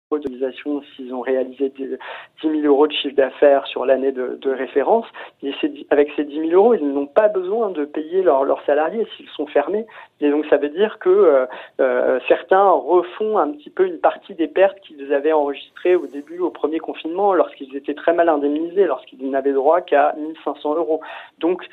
d'organisation 0.10 0.82
s'ils 0.96 1.14
ont 1.14 1.20
réalisé 1.20 1.70
10 1.70 1.98
000 2.42 2.66
euros 2.66 2.88
de 2.88 2.94
chiffre 2.94 3.16
d'affaires 3.16 3.68
sur 3.68 3.86
l'année 3.86 4.14
de, 4.14 4.50
référence. 4.50 5.06
Et 5.44 5.52
avec 5.90 6.10
ces 6.16 6.24
10 6.24 6.50
000 6.50 6.52
euros, 6.52 6.74
ils 6.74 6.88
n'ont 6.88 7.08
pas 7.08 7.28
besoin 7.28 7.70
de 7.72 7.84
payer 7.84 8.24
leurs 8.24 8.64
salariés 8.66 9.06
s'ils 9.16 9.28
sont 9.30 9.48
fermés. 9.48 9.86
Et 10.22 10.30
donc 10.30 10.46
ça 10.46 10.58
veut 10.58 10.70
dire 10.70 10.98
que 11.00 11.10
euh, 11.10 11.46
euh, 11.82 12.20
certains 12.28 12.70
refont 12.70 13.38
un 13.38 13.52
petit 13.52 13.70
peu 13.70 13.86
une 13.86 14.00
partie 14.00 14.34
des 14.34 14.48
pertes 14.48 14.80
qu'ils 14.80 15.14
avaient 15.14 15.34
enregistrées 15.34 15.96
au 15.96 16.08
début, 16.08 16.40
au 16.40 16.52
premier 16.52 16.80
confinement, 16.80 17.34
lorsqu'ils 17.34 17.76
étaient 17.76 17.94
très 17.94 18.14
mal 18.14 18.30
indemnisés, 18.30 18.86
lorsqu'ils 18.86 19.30
n'avaient 19.30 19.54
droit 19.54 19.82
qu'à 19.82 20.16
1500 20.18 20.76
euros. 20.76 21.02
Donc 21.40 21.64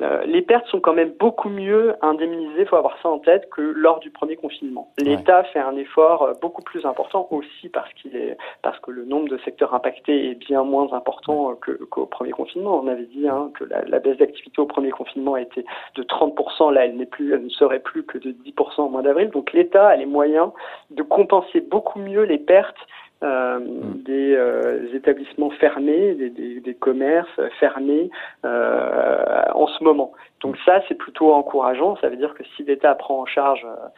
euh, 0.00 0.22
les 0.24 0.42
pertes 0.42 0.66
sont 0.68 0.78
quand 0.78 0.92
même 0.92 1.12
beaucoup 1.18 1.48
mieux 1.48 1.94
indemnisées, 2.00 2.60
il 2.60 2.66
faut 2.66 2.76
avoir 2.76 2.96
ça 3.02 3.08
en 3.08 3.18
tête, 3.18 3.50
que 3.50 3.60
lors 3.60 3.98
du 3.98 4.10
premier 4.10 4.36
confinement. 4.36 4.92
L'État 4.98 5.42
fait 5.44 5.58
un 5.58 5.76
effort 5.76 6.22
euh, 6.22 6.32
beaucoup 6.40 6.62
plus 6.62 6.86
important 6.86 7.26
aussi 7.30 7.68
parce 7.68 7.92
qu'il 7.94 8.14
est 8.14 8.36
parce 8.62 8.78
que 8.78 8.92
le 8.92 9.04
nombre 9.04 9.28
de 9.28 9.38
secteurs 9.38 9.74
impactés 9.74 10.30
est 10.30 10.34
bien 10.34 10.62
moins 10.62 10.92
important 10.92 11.56
qu'au 11.90 12.06
premier 12.06 12.30
confinement. 12.30 12.80
On 12.82 12.86
avait 12.86 13.06
dit 13.06 13.28
hein, 13.28 13.50
que 13.54 13.64
la, 13.64 13.98
baisse 13.98 14.18
d'activité 14.18 14.60
au 14.60 14.66
premier 14.66 14.90
confinement 14.90 15.36
été 15.36 15.64
de 15.96 16.02
30%, 16.02 16.72
là 16.72 16.84
elle 16.86 16.96
n'est 16.96 17.06
plus, 17.06 17.34
elle 17.34 17.44
ne 17.44 17.48
serait 17.48 17.80
plus 17.80 18.04
que 18.04 18.18
de 18.18 18.30
10% 18.30 18.82
au 18.82 18.88
mois 18.88 19.02
d'avril. 19.02 19.30
Donc 19.30 19.52
l'État 19.52 19.88
a 19.88 19.96
les 19.96 20.06
moyens 20.06 20.50
de 20.90 21.02
compenser 21.02 21.60
beaucoup 21.60 21.98
mieux 21.98 22.22
les 22.22 22.38
pertes 22.38 22.78
euh, 23.22 23.58
des 23.96 24.34
euh, 24.34 24.94
établissements 24.94 25.50
fermés, 25.50 26.14
des, 26.14 26.30
des, 26.30 26.60
des 26.60 26.74
commerces 26.74 27.40
fermés 27.58 28.10
euh, 28.46 29.42
en 29.54 29.66
ce 29.66 29.84
moment. 29.84 30.12
Donc 30.42 30.56
ça, 30.64 30.80
c'est 30.88 30.94
plutôt 30.94 31.34
encourageant. 31.34 31.96
Ça 32.00 32.08
veut 32.08 32.16
dire 32.16 32.34
que 32.34 32.42
si 32.56 32.62
l'État 32.62 32.94
prend 32.94 33.20
en 33.20 33.26
charge 33.26 33.66
euh, 33.66 33.88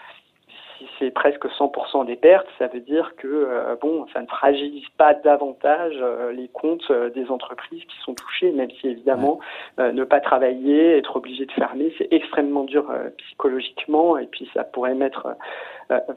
si 0.78 0.88
c'est 0.98 1.12
presque 1.12 1.46
100% 1.46 2.06
des 2.06 2.16
pertes, 2.16 2.48
ça 2.58 2.66
veut 2.66 2.80
dire 2.80 3.14
que 3.16 3.28
euh, 3.28 3.76
bon, 3.80 4.06
ça 4.12 4.20
ne 4.20 4.26
fragilise 4.26 4.88
pas 4.98 5.14
davantage 5.14 5.94
euh, 6.00 6.32
les 6.32 6.48
comptes 6.48 6.90
des 7.14 7.30
entreprises 7.30 7.84
qui 7.84 7.96
sont 8.04 8.14
touchées, 8.14 8.50
même 8.50 8.70
si 8.80 8.88
évidemment 8.88 9.38
ne 9.78 10.02
pas 10.02 10.18
travailler, 10.18 10.96
être 10.96 11.16
obligé 11.16 11.46
de 11.46 11.52
fermer, 11.52 11.94
c'est 11.98 12.08
extrêmement 12.10 12.64
dur 12.64 12.92
psychologiquement 13.18 14.18
et 14.18 14.26
puis 14.26 14.50
ça 14.52 14.64
pourrait 14.64 14.94
mettre 14.94 15.28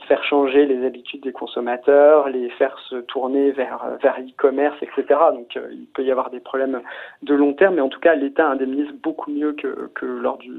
faire 0.07 0.23
changer 0.23 0.65
les 0.65 0.85
habitudes 0.85 1.23
des 1.23 1.31
consommateurs, 1.31 2.29
les 2.29 2.49
faire 2.51 2.77
se 2.89 2.95
tourner 2.97 3.51
vers, 3.51 3.83
vers 4.01 4.19
l'e-commerce, 4.19 4.77
etc. 4.81 5.19
Donc 5.33 5.57
euh, 5.57 5.67
il 5.71 5.85
peut 5.87 6.03
y 6.03 6.11
avoir 6.11 6.29
des 6.29 6.39
problèmes 6.39 6.81
de 7.23 7.33
long 7.33 7.53
terme, 7.53 7.75
mais 7.75 7.81
en 7.81 7.89
tout 7.89 7.99
cas 7.99 8.15
l'État 8.15 8.47
indemnise 8.47 8.91
beaucoup 9.03 9.31
mieux 9.31 9.53
que, 9.53 9.89
que 9.93 10.05
lors 10.05 10.37
du 10.37 10.51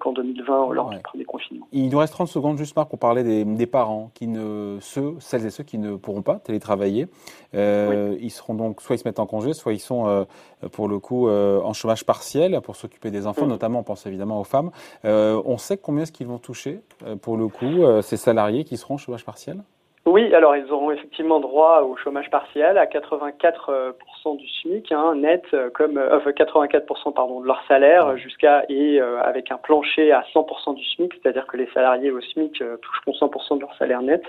qu'en 0.00 0.12
2020 0.12 0.72
lors 0.72 0.90
du 0.90 0.98
premier 1.00 1.24
confinement. 1.24 1.66
Il 1.72 1.88
nous 1.88 1.98
reste 1.98 2.12
30 2.14 2.28
secondes 2.28 2.58
juste 2.58 2.76
Marc 2.76 2.88
pour 2.88 2.98
parler 2.98 3.22
des, 3.22 3.44
des, 3.44 3.66
parents 3.66 4.10
qui 4.14 4.26
ne 4.26 4.78
ceux 4.80 5.14
celles 5.20 5.46
et 5.46 5.50
ceux 5.50 5.64
qui 5.64 5.78
ne 5.78 5.96
pourront 5.96 6.22
pas 6.22 6.36
télétravailler. 6.36 7.06
Euh, 7.54 8.16
Ils 8.20 8.30
seront 8.30 8.54
donc 8.54 8.80
soit 8.80 8.96
ils 8.96 8.98
se 8.98 9.08
mettent 9.08 9.20
en 9.20 9.26
congé, 9.26 9.52
soit 9.52 9.72
ils 9.72 9.78
sont 9.78 10.06
euh, 10.06 10.24
pour 10.70 10.88
le 10.88 10.98
coup 10.98 11.28
en 11.28 11.72
chômage 11.72 12.04
partiel 12.04 12.60
pour 12.62 12.76
s'occuper 12.76 13.10
des 13.10 13.26
enfants, 13.26 13.46
mm. 13.46 13.50
notamment 13.50 13.80
on 13.80 13.82
pense 13.82 14.06
évidemment 14.06 14.40
aux 14.40 14.44
femmes. 14.44 14.70
on 15.04 15.58
sait 15.58 15.76
combien 15.76 16.04
est-ce 16.04 16.12
qu'ils 16.12 16.26
vont 16.26 16.38
toucher 16.38 16.80
pour 17.20 17.36
le 17.36 17.48
coup 17.48 17.82
ces 18.02 18.16
salariés 18.16 18.64
qui 18.64 18.76
seront 18.76 18.94
au 18.94 18.98
chômage 18.98 19.24
partiel? 19.24 19.62
Oui, 20.04 20.34
alors 20.34 20.56
ils 20.56 20.68
auront 20.72 20.90
effectivement 20.90 21.38
droit 21.38 21.82
au 21.82 21.96
chômage 21.96 22.28
partiel 22.28 22.76
à 22.76 22.86
84% 22.86 24.36
du 24.36 24.48
SMIC, 24.48 24.90
hein, 24.90 25.14
net, 25.14 25.44
euh, 25.54 25.70
comme 25.70 25.96
euh, 25.96 26.18
84% 26.18 27.12
pardon 27.14 27.40
de 27.40 27.46
leur 27.46 27.62
salaire, 27.68 28.16
jusqu'à 28.16 28.64
et 28.68 29.00
euh, 29.00 29.22
avec 29.22 29.52
un 29.52 29.58
plancher 29.58 30.10
à 30.10 30.24
100% 30.34 30.74
du 30.74 30.84
SMIC, 30.84 31.12
c'est-à-dire 31.14 31.46
que 31.46 31.56
les 31.56 31.68
salariés 31.72 32.10
au 32.10 32.20
SMIC 32.20 32.60
euh, 32.62 32.78
toucheront 32.78 33.28
100% 33.28 33.56
de 33.56 33.60
leur 33.60 33.76
salaire 33.76 34.02
net, 34.02 34.24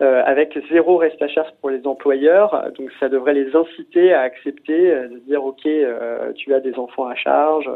avec 0.00 0.56
zéro 0.70 0.96
reste 0.96 1.20
à 1.20 1.28
charge 1.28 1.50
pour 1.60 1.70
les 1.70 1.86
employeurs. 1.86 2.70
Donc 2.78 2.90
ça 3.00 3.08
devrait 3.08 3.34
les 3.34 3.54
inciter 3.54 4.12
à 4.12 4.20
accepter 4.20 4.92
de 4.92 5.18
dire 5.26 5.44
ok, 5.44 5.68
tu 6.36 6.54
as 6.54 6.60
des 6.60 6.74
enfants 6.76 7.06
à 7.06 7.14
charge, 7.14 7.68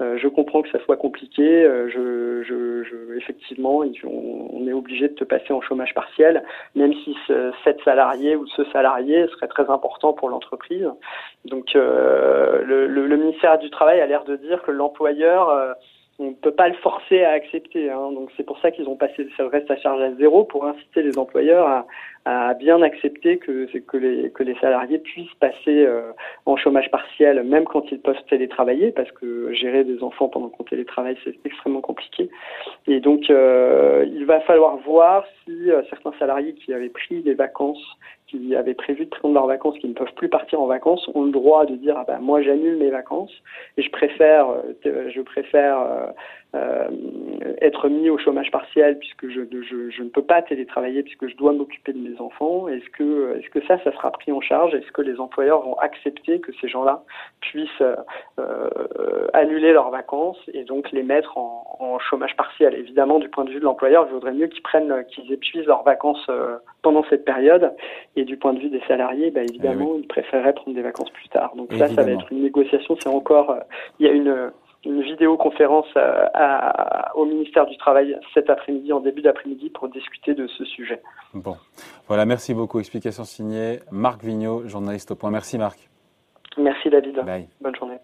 je 0.00 0.28
comprends 0.28 0.62
que 0.62 0.70
ça 0.70 0.78
soit 0.84 0.96
compliqué, 0.96 1.66
je, 1.88 2.42
je, 2.42 2.82
je 2.84 3.16
effectivement 3.16 3.82
on, 4.04 4.66
est 4.66 4.72
obligé 4.72 5.08
de 5.08 5.14
te 5.14 5.24
passer 5.24 5.52
en 5.52 5.60
chômage 5.60 5.94
partiel 5.94 6.42
même 6.74 6.92
si 7.04 7.16
ce, 7.26 7.52
cette 7.64 7.80
salarié 7.82 8.36
ou 8.36 8.46
ce 8.46 8.64
salarié 8.66 9.26
serait 9.28 9.48
très 9.48 9.68
important 9.70 10.12
pour 10.12 10.28
l'entreprise. 10.28 10.88
Donc 11.44 11.74
euh, 11.74 12.62
le, 12.64 12.86
le, 12.86 13.16
ministère 13.16 13.58
du 13.58 13.70
Travail 13.70 14.00
a 14.00 14.06
l'air 14.06 14.24
de 14.24 14.36
dire 14.36 14.62
que 14.62 14.70
l'employeur 14.70 15.48
euh, 15.50 15.72
on 16.22 16.28
ne 16.30 16.34
peut 16.34 16.52
pas 16.52 16.68
le 16.68 16.74
forcer 16.74 17.24
à 17.24 17.30
accepter. 17.32 17.90
Hein. 17.90 18.12
Donc 18.12 18.30
c'est 18.36 18.44
pour 18.44 18.58
ça 18.60 18.70
qu'ils 18.70 18.88
ont 18.88 18.96
passé 18.96 19.26
le 19.38 19.46
reste 19.46 19.70
à 19.70 19.76
charge 19.76 20.00
à 20.00 20.14
zéro 20.14 20.44
pour 20.44 20.64
inciter 20.66 21.02
les 21.02 21.18
employeurs 21.18 21.84
à, 22.24 22.54
bien 22.54 22.80
accepter 22.82 23.38
que, 23.38 23.66
que, 23.80 23.96
les, 23.96 24.30
que 24.30 24.44
les 24.44 24.54
salariés 24.60 24.98
puissent 24.98 25.34
passer 25.40 25.84
euh, 25.84 26.12
en 26.46 26.56
chômage 26.56 26.88
partiel, 26.92 27.42
même 27.42 27.64
quand 27.64 27.90
ils 27.90 27.98
peuvent 27.98 28.22
télétravailler, 28.30 28.92
parce 28.92 29.10
que 29.10 29.52
gérer 29.52 29.82
des 29.82 30.04
enfants 30.04 30.28
pendant 30.28 30.48
qu'on 30.48 30.62
télétravaille, 30.62 31.16
c'est 31.24 31.34
extrêmement 31.44 31.80
compliqué. 31.80 32.30
Et 32.86 33.00
donc, 33.00 33.28
euh, 33.28 34.06
il 34.08 34.24
va 34.24 34.38
falloir 34.40 34.76
voir 34.76 35.24
si 35.44 35.70
euh, 35.72 35.82
certains 35.90 36.12
salariés 36.20 36.54
qui 36.54 36.72
avaient 36.72 36.90
pris 36.90 37.22
des 37.22 37.34
vacances 37.34 37.98
qui 38.32 38.56
avaient 38.56 38.74
prévu 38.74 39.04
de 39.04 39.10
prendre 39.10 39.34
leurs 39.34 39.46
vacances, 39.46 39.78
qui 39.78 39.88
ne 39.88 39.92
peuvent 39.92 40.14
plus 40.16 40.28
partir 40.28 40.60
en 40.60 40.66
vacances, 40.66 41.08
ont 41.14 41.24
le 41.24 41.30
droit 41.30 41.66
de 41.66 41.76
dire 41.76 41.94
ah 41.98 42.04
ben 42.06 42.18
moi 42.18 42.42
j'annule 42.42 42.78
mes 42.78 42.90
vacances 42.90 43.32
et 43.76 43.82
je 43.82 43.90
préfère 43.90 44.48
euh, 44.48 45.10
je 45.14 45.20
préfère 45.20 46.12
euh, 46.54 46.88
euh, 47.44 47.54
être 47.60 47.88
mis 47.88 48.10
au 48.10 48.18
chômage 48.18 48.50
partiel 48.50 48.98
puisque 48.98 49.28
je, 49.28 49.40
je, 49.50 49.90
je, 49.90 50.02
ne 50.02 50.08
peux 50.08 50.22
pas 50.22 50.42
télétravailler 50.42 51.02
puisque 51.02 51.28
je 51.28 51.36
dois 51.36 51.52
m'occuper 51.52 51.92
de 51.92 51.98
mes 51.98 52.20
enfants. 52.20 52.68
Est-ce 52.68 52.88
que 52.90 53.38
est-ce 53.38 53.48
que 53.50 53.64
ça 53.66 53.78
ça 53.84 53.92
sera 53.92 54.10
pris 54.10 54.32
en 54.32 54.40
charge? 54.40 54.74
Est-ce 54.74 54.92
que 54.92 55.02
les 55.02 55.18
employeurs 55.20 55.62
vont 55.62 55.78
accepter 55.78 56.40
que 56.40 56.52
ces 56.60 56.68
gens-là 56.68 57.04
puissent 57.40 57.82
euh, 58.38 59.28
annuler 59.32 59.72
leurs 59.72 59.90
vacances 59.90 60.38
et 60.52 60.64
donc 60.64 60.90
les 60.92 61.02
mettre 61.02 61.38
en, 61.38 61.76
en, 61.80 61.98
chômage 61.98 62.36
partiel? 62.36 62.74
Évidemment, 62.74 63.18
du 63.18 63.28
point 63.28 63.44
de 63.44 63.50
vue 63.50 63.60
de 63.60 63.64
l'employeur, 63.64 64.06
il 64.08 64.12
vaudrait 64.12 64.34
mieux 64.34 64.48
qu'ils 64.48 64.62
prennent 64.62 65.04
qu'ils 65.06 65.32
épuisent 65.32 65.66
leurs 65.66 65.84
vacances 65.84 66.28
pendant 66.82 67.04
cette 67.08 67.24
période 67.24 67.72
et 68.16 68.24
du 68.24 68.36
point 68.36 68.52
de 68.52 68.58
vue 68.58 68.68
des 68.68 68.82
salariés, 68.86 69.30
bah, 69.30 69.42
évidemment, 69.42 69.94
eh 69.96 70.00
ils 70.00 70.06
préféreraient 70.06 70.52
prendre 70.52 70.74
des 70.74 70.82
vacances 70.82 71.10
plus 71.10 71.28
tard. 71.28 71.54
Donc 71.56 71.72
ça, 71.74 71.88
ça 71.88 72.02
va 72.02 72.10
être 72.10 72.30
une 72.30 72.42
négociation. 72.42 72.96
C'est 72.98 73.08
encore, 73.08 73.50
euh, 73.50 73.60
il 73.98 74.06
y 74.06 74.08
a 74.08 74.12
une, 74.12 74.50
une 74.84 75.02
vidéoconférence 75.02 75.86
euh, 75.96 76.26
à, 76.34 77.14
au 77.16 77.24
ministère 77.24 77.66
du 77.66 77.76
Travail 77.76 78.18
cet 78.34 78.50
après-midi, 78.50 78.92
en 78.92 79.00
début 79.00 79.22
d'après-midi, 79.22 79.70
pour 79.70 79.88
discuter 79.88 80.34
de 80.34 80.46
ce 80.46 80.64
sujet. 80.64 81.00
Bon, 81.34 81.56
voilà, 82.08 82.26
merci 82.26 82.54
beaucoup. 82.54 82.78
Explication 82.80 83.24
signée 83.24 83.78
Marc 83.90 84.22
Vigneault, 84.22 84.66
journaliste 84.68 85.10
au 85.12 85.14
point. 85.14 85.30
Merci 85.30 85.58
Marc. 85.58 85.88
Merci 86.56 86.90
David. 86.90 87.22
Bonne 87.60 87.76
journée. 87.76 87.98